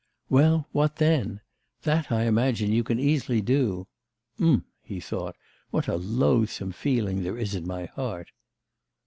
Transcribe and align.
'Well, 0.31 0.67
what 0.71 0.95
then? 0.95 1.41
That, 1.83 2.11
I 2.11 2.23
imagine, 2.23 2.71
you 2.71 2.83
can 2.83 2.99
easily 2.99 3.39
do.' 3.39 3.85
'Ugh!' 4.41 4.63
he 4.81 4.99
thought, 4.99 5.35
'what 5.69 5.87
a 5.87 5.95
loathsome 5.95 6.71
feeling 6.71 7.21
there 7.21 7.37
is 7.37 7.53
in 7.53 7.67
my 7.67 7.85
heart! 7.85 8.31